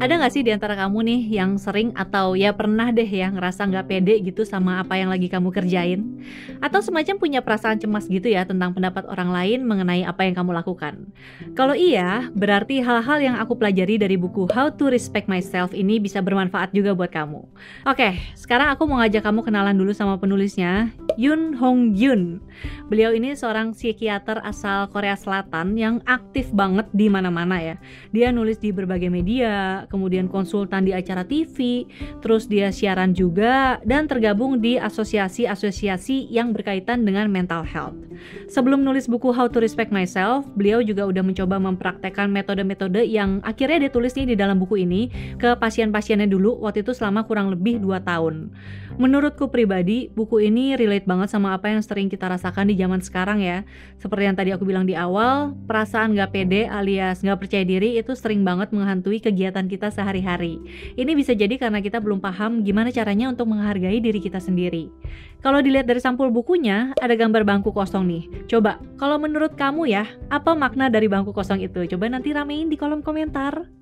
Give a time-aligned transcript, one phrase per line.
[0.00, 3.68] Ada gak sih di antara kamu nih yang sering atau ya pernah deh ya ngerasa
[3.68, 6.16] gak pede gitu sama apa yang lagi kamu kerjain?
[6.64, 10.56] Atau semacam punya perasaan cemas gitu ya tentang pendapat orang lain mengenai apa yang kamu
[10.56, 11.12] lakukan?
[11.52, 16.24] Kalau iya, berarti hal-hal yang aku pelajari dari buku How to Respect Myself ini bisa
[16.24, 17.44] bermanfaat juga buat kamu.
[17.84, 22.40] Oke, sekarang aku mau ngajak kamu kenalan dulu sama penulisnya, Yun Hong Yun.
[22.88, 27.76] Beliau ini seorang psikiater asal Korea Selatan yang aktif banget di mana-mana ya.
[28.12, 31.88] Dia nulis di berbagai media, kemudian konsultan di acara TV,
[32.20, 37.96] terus dia siaran juga, dan tergabung di asosiasi-asosiasi yang berkaitan dengan mental health.
[38.52, 43.88] Sebelum nulis buku How to Respect Myself, beliau juga udah mencoba mempraktekkan metode-metode yang akhirnya
[43.88, 45.08] ditulis nih di dalam buku ini
[45.40, 48.52] ke pasien-pasiennya dulu waktu itu selama kurang lebih 2 tahun.
[49.00, 53.42] Menurutku pribadi, buku ini relate banget sama apa yang sering kita rasakan di zaman sekarang
[53.42, 53.66] ya.
[54.00, 58.14] Seperti yang tadi aku bilang di awal, perasaan gak pede alias gak percaya diri itu
[58.14, 60.62] sering banget menghantui kegiatan kita sehari-hari.
[60.94, 64.88] Ini bisa jadi karena kita belum paham gimana caranya untuk menghargai diri kita sendiri.
[65.42, 68.24] Kalau dilihat dari sampul bukunya, ada gambar bangku kosong nih.
[68.46, 71.82] Coba, kalau menurut kamu ya, apa makna dari bangku kosong itu?
[71.90, 73.81] Coba nanti ramein di kolom komentar.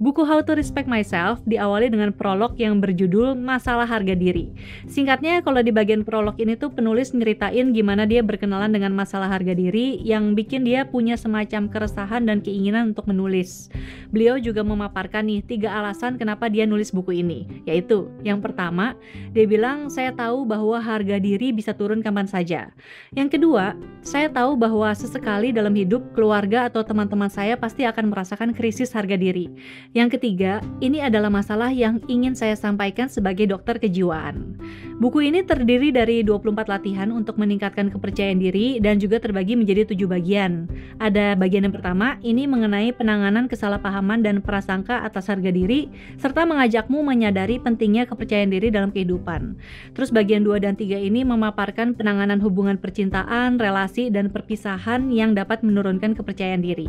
[0.00, 4.48] Buku How to Respect Myself diawali dengan prolog yang berjudul Masalah Harga Diri.
[4.88, 9.52] Singkatnya, kalau di bagian prolog ini tuh penulis nyeritain gimana dia berkenalan dengan masalah harga
[9.52, 13.68] diri yang bikin dia punya semacam keresahan dan keinginan untuk menulis.
[14.08, 18.96] Beliau juga memaparkan nih tiga alasan kenapa dia nulis buku ini, yaitu yang pertama,
[19.36, 22.72] dia bilang saya tahu bahwa harga diri bisa turun kapan saja.
[23.12, 28.56] Yang kedua, saya tahu bahwa sesekali dalam hidup keluarga atau teman-teman saya pasti akan merasakan
[28.56, 29.52] krisis harga diri.
[29.90, 34.54] Yang ketiga, ini adalah masalah yang ingin saya sampaikan sebagai dokter kejiwaan.
[35.02, 40.06] Buku ini terdiri dari 24 latihan untuk meningkatkan kepercayaan diri dan juga terbagi menjadi tujuh
[40.06, 40.70] bagian.
[41.02, 45.90] Ada bagian yang pertama, ini mengenai penanganan kesalahpahaman dan prasangka atas harga diri,
[46.22, 49.58] serta mengajakmu menyadari pentingnya kepercayaan diri dalam kehidupan.
[49.98, 55.66] Terus bagian 2 dan 3 ini memaparkan penanganan hubungan percintaan, relasi, dan perpisahan yang dapat
[55.66, 56.86] menurunkan kepercayaan diri.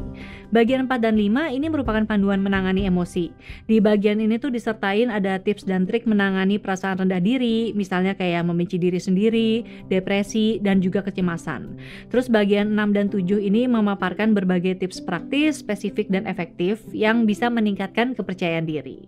[0.54, 3.32] Bagian 4 dan 5 ini merupakan panduan menangani emosi.
[3.72, 8.44] Di bagian ini tuh disertain ada tips dan trik menangani perasaan rendah diri, misalnya kayak
[8.44, 11.80] membenci diri sendiri, depresi, dan juga kecemasan.
[12.12, 17.48] Terus bagian 6 dan 7 ini memaparkan berbagai tips praktis, spesifik, dan efektif yang bisa
[17.48, 19.08] meningkatkan kepercayaan diri.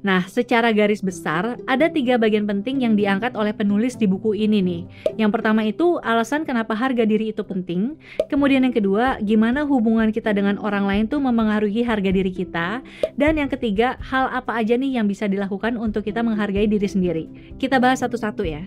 [0.00, 4.64] Nah, secara garis besar, ada tiga bagian penting yang diangkat oleh penulis di buku ini
[4.64, 4.82] nih.
[5.20, 8.00] Yang pertama itu alasan kenapa harga diri itu penting.
[8.32, 12.80] Kemudian yang kedua, gimana hubungan kita dengan orang lain tuh memengaruhi harga diri kita.
[13.20, 17.24] Dan yang ketiga, hal apa aja nih yang bisa dilakukan untuk kita menghargai diri sendiri.
[17.60, 18.64] Kita bahas satu-satu ya.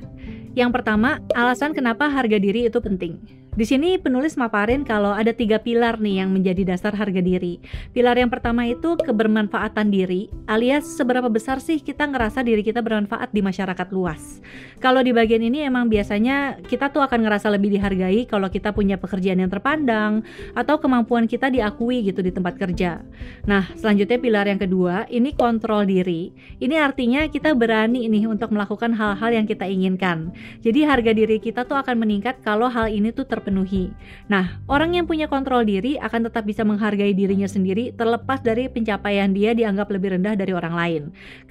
[0.53, 3.42] Yang pertama, alasan kenapa harga diri itu penting.
[3.53, 7.62] Di sini penulis maparin kalau ada tiga pilar nih yang menjadi dasar harga diri.
[7.94, 13.30] Pilar yang pertama itu kebermanfaatan diri, alias seberapa besar sih kita ngerasa diri kita bermanfaat
[13.30, 14.41] di masyarakat luas.
[14.81, 18.97] Kalau di bagian ini emang biasanya kita tuh akan ngerasa lebih dihargai kalau kita punya
[18.97, 20.25] pekerjaan yang terpandang
[20.58, 23.06] atau kemampuan kita diakui gitu di tempat kerja.
[23.46, 26.34] Nah, selanjutnya pilar yang kedua, ini kontrol diri.
[26.58, 30.34] Ini artinya kita berani nih untuk melakukan hal-hal yang kita inginkan.
[30.66, 33.91] Jadi harga diri kita tuh akan meningkat kalau hal ini tuh ter terpenuhi.
[34.31, 39.35] Nah, orang yang punya kontrol diri akan tetap bisa menghargai dirinya sendiri terlepas dari pencapaian
[39.35, 41.01] dia dianggap lebih rendah dari orang lain.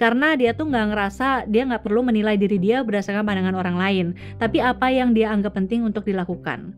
[0.00, 4.06] Karena dia tuh nggak ngerasa dia nggak perlu menilai diri dia berdasarkan pandangan orang lain,
[4.40, 6.72] tapi apa yang dia anggap penting untuk dilakukan.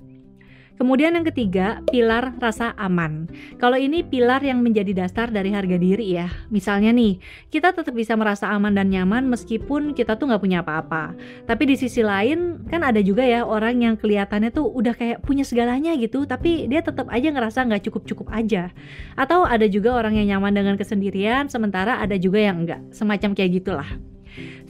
[0.74, 3.30] Kemudian yang ketiga, pilar rasa aman.
[3.62, 6.26] Kalau ini pilar yang menjadi dasar dari harga diri ya.
[6.50, 11.14] Misalnya nih, kita tetap bisa merasa aman dan nyaman meskipun kita tuh nggak punya apa-apa.
[11.46, 15.46] Tapi di sisi lain, kan ada juga ya orang yang kelihatannya tuh udah kayak punya
[15.46, 18.74] segalanya gitu, tapi dia tetap aja ngerasa nggak cukup-cukup aja.
[19.14, 22.82] Atau ada juga orang yang nyaman dengan kesendirian, sementara ada juga yang enggak.
[22.90, 24.13] Semacam kayak gitulah.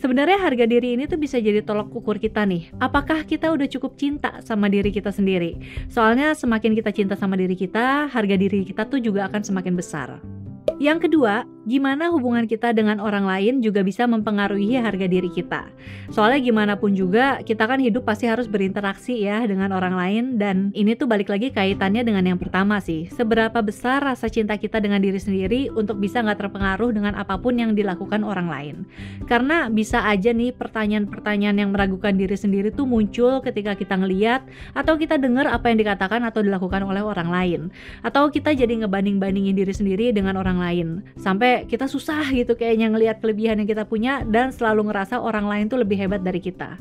[0.05, 2.69] Sebenarnya harga diri ini tuh bisa jadi tolok ukur kita nih.
[2.77, 5.57] Apakah kita udah cukup cinta sama diri kita sendiri?
[5.89, 10.21] Soalnya semakin kita cinta sama diri kita, harga diri kita tuh juga akan semakin besar.
[10.83, 15.71] Yang kedua, gimana hubungan kita dengan orang lain juga bisa mempengaruhi harga diri kita.
[16.11, 20.75] Soalnya gimana pun juga, kita kan hidup pasti harus berinteraksi ya dengan orang lain dan
[20.75, 23.07] ini tuh balik lagi kaitannya dengan yang pertama sih.
[23.15, 27.55] Seberapa besar rasa cinta kita dengan diri sendiri untuk bisa nggak terpengaruh dengan apa pun
[27.55, 28.77] yang dilakukan orang lain.
[29.31, 34.43] Karena bisa aja nih pertanyaan-pertanyaan yang meragukan diri sendiri tuh muncul ketika kita ngeliat
[34.75, 37.61] atau kita dengar apa yang dikatakan atau dilakukan oleh orang lain.
[38.03, 40.64] Atau kita jadi ngebanding-bandingin diri sendiri dengan orang lain.
[41.21, 45.67] Sampai kita susah gitu kayaknya ngelihat kelebihan yang kita punya dan selalu ngerasa orang lain
[45.69, 46.81] tuh lebih hebat dari kita.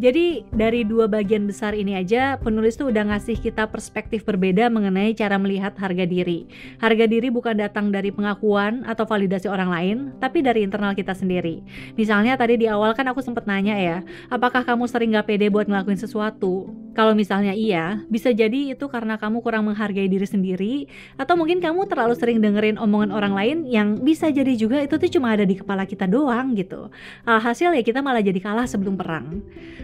[0.00, 5.12] Jadi dari dua bagian besar ini aja penulis tuh udah ngasih kita perspektif berbeda mengenai
[5.12, 6.48] cara melihat harga diri.
[6.80, 11.60] Harga diri bukan datang dari pengakuan atau validasi orang lain, tapi dari internal kita sendiri.
[11.94, 13.98] Misalnya tadi di awal kan aku sempat nanya ya,
[14.32, 16.72] apakah kamu sering gak pede buat ngelakuin sesuatu?
[16.92, 20.74] Kalau misalnya iya, bisa jadi itu karena kamu kurang menghargai diri sendiri,
[21.16, 25.08] atau mungkin kamu terlalu sering dengerin omongan orang lain yang bisa jadi juga itu tuh
[25.08, 26.92] cuma ada di kepala kita doang gitu.
[27.24, 29.40] Alhasil ya kita malah jadi kalah sebelum perang.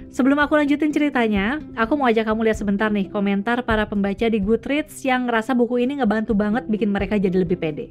[0.08, 4.38] Sebelum aku lanjutin ceritanya, aku mau ajak kamu lihat sebentar nih komentar para pembaca di
[4.40, 7.90] Goodreads yang ngerasa buku ini ngebantu banget bikin mereka jadi lebih pede.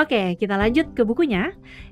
[0.00, 1.50] Oke, kita lanjut ke bukunya.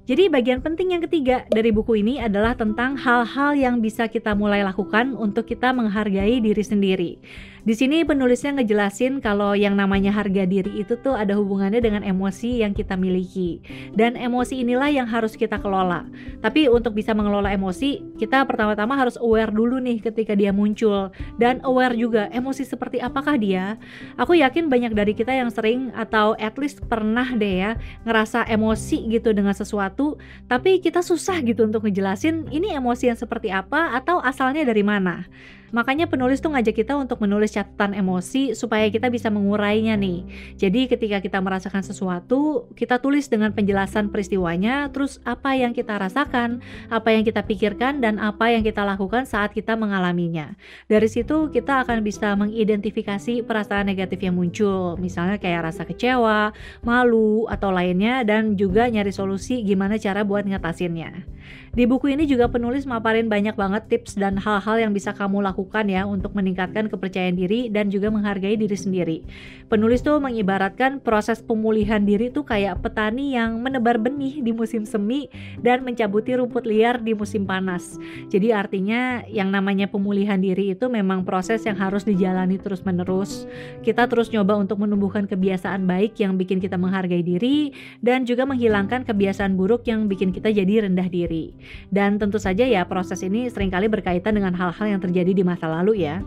[0.08, 4.64] Jadi bagian penting yang ketiga dari buku ini adalah tentang hal-hal yang bisa kita mulai
[4.64, 7.20] lakukan untuk kita menghargai diri sendiri.
[7.69, 12.64] Di sini penulisnya ngejelasin kalau yang namanya harga diri itu tuh ada hubungannya dengan emosi
[12.64, 13.60] yang kita miliki.
[13.93, 16.08] Dan emosi inilah yang harus kita kelola.
[16.40, 21.12] Tapi untuk bisa mengelola emosi, kita pertama-tama harus aware dulu nih ketika dia muncul.
[21.37, 23.76] Dan aware juga emosi seperti apakah dia.
[24.16, 27.70] Aku yakin banyak dari kita yang sering atau at least pernah deh ya
[28.08, 29.98] ngerasa emosi gitu dengan sesuatu.
[30.47, 35.27] Tapi kita susah gitu untuk ngejelasin ini emosi yang seperti apa atau asalnya dari mana.
[35.70, 40.25] Makanya penulis tuh ngajak kita untuk menulis catatan emosi supaya kita bisa mengurainya nih.
[40.56, 46.65] Jadi ketika kita merasakan sesuatu, kita tulis dengan penjelasan peristiwanya, terus apa yang kita rasakan,
[46.88, 50.56] apa yang kita pikirkan, dan apa yang kita lakukan saat kita mengalaminya.
[50.88, 57.44] Dari situ kita akan bisa mengidentifikasi perasaan negatif yang muncul, misalnya kayak rasa kecewa, malu,
[57.49, 61.29] atau lainnya, dan juga nyari solusi gimana cara buat ngatasinnya.
[61.78, 65.86] Di buku ini juga penulis maparin banyak banget tips dan hal-hal yang bisa kamu lakukan
[65.86, 69.22] ya untuk meningkatkan kepercayaan diri dan juga menghargai diri sendiri.
[69.70, 75.30] Penulis tuh mengibaratkan proses pemulihan diri tuh kayak petani yang menebar benih di musim semi
[75.62, 77.94] dan mencabuti rumput liar di musim panas.
[78.26, 83.46] Jadi artinya yang namanya pemulihan diri itu memang proses yang harus dijalani terus-menerus.
[83.86, 87.70] Kita terus nyoba untuk menumbuhkan kebiasaan baik yang bikin kita menghargai diri
[88.02, 91.68] dan juga menghilangkan kebiasaan buruk yang bikin kita jadi rendah diri.
[91.88, 95.69] Dan tentu saja ya proses ini sering kali berkaitan dengan hal-hal yang terjadi di masa
[95.69, 96.20] lalu ya.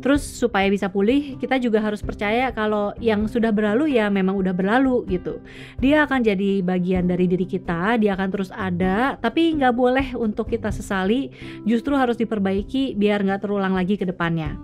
[0.00, 4.54] Terus supaya bisa pulih, kita juga harus percaya kalau yang sudah berlalu ya memang udah
[4.54, 5.42] berlalu gitu.
[5.82, 10.50] Dia akan jadi bagian dari diri kita, dia akan terus ada, tapi nggak boleh untuk
[10.50, 11.30] kita sesali,
[11.66, 14.54] justru harus diperbaiki biar nggak terulang lagi ke depannya.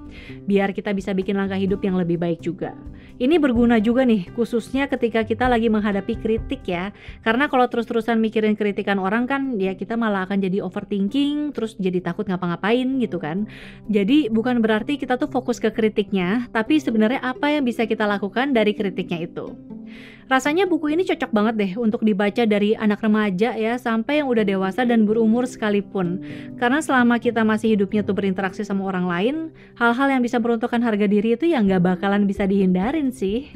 [0.46, 2.74] Biar kita bisa bikin langkah hidup yang lebih baik juga.
[3.20, 6.88] Ini berguna juga nih, khususnya ketika kita lagi menghadapi kritik ya.
[7.20, 12.02] Karena kalau terus-terusan mikirin kritikan orang kan ya kita malah akan jadi overthinking, terus jadi
[12.02, 13.46] takut ngapa-ngapain gitu kan.
[13.86, 18.50] Jadi bukan berarti kita tuh fokus ke kritiknya, tapi sebenarnya apa yang bisa kita lakukan
[18.50, 19.54] dari kritiknya itu.
[20.30, 24.46] Rasanya buku ini cocok banget deh untuk dibaca dari anak remaja ya sampai yang udah
[24.46, 26.22] dewasa dan berumur sekalipun.
[26.54, 29.36] Karena selama kita masih hidupnya tuh berinteraksi sama orang lain,
[29.74, 33.50] hal-hal yang bisa meruntuhkan harga diri itu yang gak bakalan bisa dihindarin sih.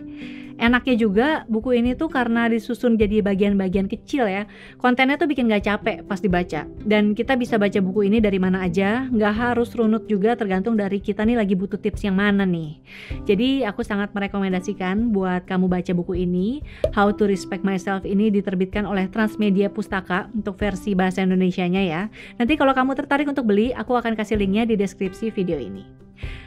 [0.59, 4.47] Enaknya juga buku ini tuh karena disusun jadi bagian-bagian kecil ya.
[4.79, 6.67] Kontennya tuh bikin gak capek pas dibaca.
[6.85, 11.03] Dan kita bisa baca buku ini dari mana aja, gak harus runut juga tergantung dari
[11.03, 12.79] kita nih lagi butuh tips yang mana nih.
[13.27, 16.63] Jadi aku sangat merekomendasikan buat kamu baca buku ini.
[16.95, 22.03] How to Respect Myself ini diterbitkan oleh Transmedia Pustaka untuk versi bahasa Indonesianya ya.
[22.39, 26.04] Nanti kalau kamu tertarik untuk beli, aku akan kasih linknya di deskripsi video ini.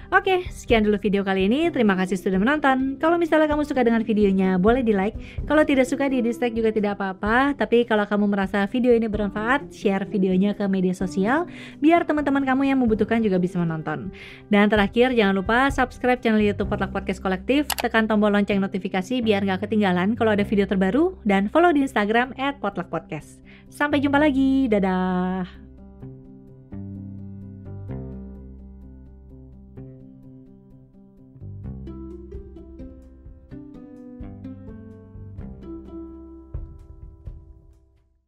[0.08, 1.68] Oke, sekian dulu video kali ini.
[1.68, 2.96] Terima kasih sudah menonton.
[2.96, 5.20] Kalau misalnya kamu suka dengan videonya, boleh di like.
[5.44, 7.52] Kalau tidak suka, di dislike juga tidak apa-apa.
[7.60, 11.44] Tapi kalau kamu merasa video ini bermanfaat, share videonya ke media sosial,
[11.84, 14.08] biar teman-teman kamu yang membutuhkan juga bisa menonton.
[14.48, 19.44] Dan terakhir, jangan lupa subscribe channel YouTube Potluck Podcast Kolektif, tekan tombol lonceng notifikasi biar
[19.44, 23.44] nggak ketinggalan kalau ada video terbaru, dan follow di Instagram at Potluck Podcast.
[23.68, 25.67] Sampai jumpa lagi, dadah!